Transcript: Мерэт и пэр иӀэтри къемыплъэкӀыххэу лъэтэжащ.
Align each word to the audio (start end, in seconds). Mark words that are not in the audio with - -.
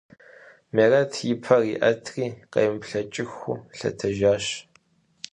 Мерэт 0.75 1.13
и 1.31 1.33
пэр 1.43 1.61
иӀэтри 1.73 2.25
къемыплъэкӀыххэу 2.51 3.57
лъэтэжащ. 3.77 4.45